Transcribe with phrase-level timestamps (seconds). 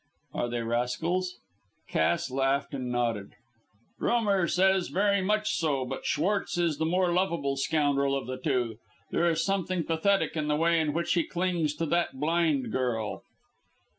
[0.33, 1.35] "Are they rascals?"
[1.87, 3.33] Cass laughed and nodded.
[3.99, 8.79] "Rumour says very much so, but Schwartz is the more lovable scoundrel of the two.
[9.11, 13.21] There is something pathetic in the way in which he clings to that blind girl."